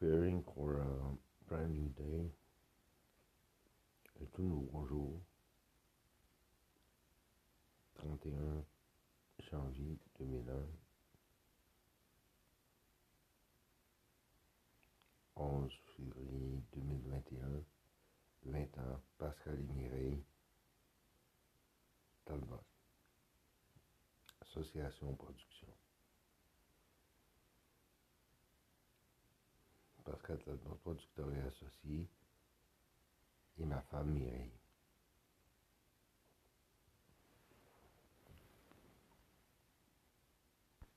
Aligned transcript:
preparing 0.00 0.42
for 0.54 0.78
a 0.78 1.48
brand 1.48 1.74
new 1.74 1.88
day, 1.96 2.30
un 4.20 4.26
tout 4.34 4.42
nouveau 4.42 4.86
jour, 4.86 5.20
31 7.98 8.64
janvier 9.50 9.98
2001, 10.18 10.52
11 15.36 15.70
février 15.96 16.62
2021, 16.72 17.38
20 18.46 18.58
ans, 18.78 19.00
Pascal 19.18 19.58
et 19.58 19.72
Mireille, 19.74 20.22
Talbot, 22.24 22.64
Association 24.40 25.14
Production. 25.14 25.68
Pascal 30.30 30.44
Talbot, 30.44 30.76
producteur 30.84 31.26
et 31.32 31.40
associé, 31.48 32.08
et 33.58 33.64
ma 33.64 33.80
femme 33.90 34.12
Mireille. 34.12 34.59